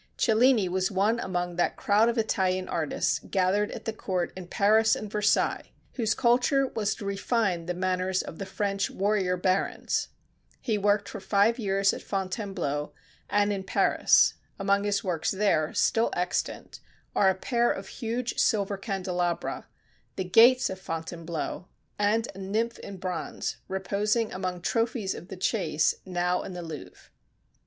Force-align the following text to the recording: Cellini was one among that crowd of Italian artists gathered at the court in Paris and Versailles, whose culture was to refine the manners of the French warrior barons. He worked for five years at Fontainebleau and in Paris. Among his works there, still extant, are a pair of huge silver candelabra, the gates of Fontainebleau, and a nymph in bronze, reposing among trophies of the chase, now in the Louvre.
Cellini 0.17 0.67
was 0.67 0.89
one 0.89 1.19
among 1.19 1.57
that 1.57 1.75
crowd 1.75 2.09
of 2.09 2.17
Italian 2.17 2.67
artists 2.67 3.19
gathered 3.19 3.69
at 3.69 3.85
the 3.85 3.93
court 3.93 4.33
in 4.35 4.47
Paris 4.47 4.95
and 4.95 5.11
Versailles, 5.11 5.69
whose 5.93 6.15
culture 6.15 6.65
was 6.65 6.95
to 6.95 7.05
refine 7.05 7.67
the 7.67 7.75
manners 7.75 8.23
of 8.23 8.39
the 8.39 8.47
French 8.47 8.89
warrior 8.89 9.37
barons. 9.37 10.07
He 10.59 10.75
worked 10.75 11.07
for 11.07 11.19
five 11.19 11.59
years 11.59 11.93
at 11.93 12.01
Fontainebleau 12.01 12.93
and 13.29 13.53
in 13.53 13.63
Paris. 13.63 14.33
Among 14.57 14.85
his 14.85 15.03
works 15.03 15.29
there, 15.29 15.71
still 15.75 16.09
extant, 16.13 16.79
are 17.15 17.29
a 17.29 17.35
pair 17.35 17.69
of 17.71 17.87
huge 17.87 18.39
silver 18.39 18.77
candelabra, 18.77 19.67
the 20.15 20.23
gates 20.23 20.71
of 20.71 20.79
Fontainebleau, 20.79 21.67
and 21.99 22.27
a 22.33 22.39
nymph 22.39 22.79
in 22.79 22.97
bronze, 22.97 23.57
reposing 23.67 24.33
among 24.33 24.61
trophies 24.61 25.13
of 25.13 25.27
the 25.27 25.37
chase, 25.37 25.93
now 26.07 26.41
in 26.41 26.53
the 26.53 26.63
Louvre. 26.63 27.11